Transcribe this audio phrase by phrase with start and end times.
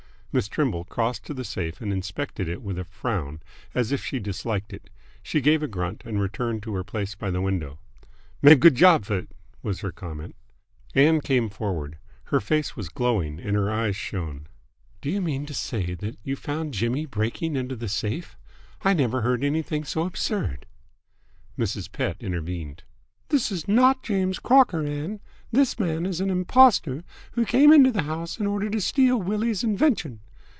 [0.33, 3.41] Miss Trimble crossed to the safe and inspected it with a frown,
[3.75, 4.89] as if she disliked it.
[5.21, 7.79] She gave a grunt and returned to her place by the window.
[8.41, 9.29] "Made good job 'f it!"
[9.61, 10.37] was her comment.
[10.95, 11.97] Ann came forward.
[12.27, 14.47] Her face was glowing and her eyes shone.
[15.01, 18.37] "Do you mean to say that you found Jimmy breaking into the safe?
[18.83, 20.65] I never heard anything so absurd!"
[21.59, 21.91] Mrs.
[21.91, 22.83] Pett intervened.
[23.27, 25.21] "This is not James Crocker, Ann!
[25.53, 29.63] This man is an impostor, who came into the house in order to steal Willie's
[29.63, 30.19] invention."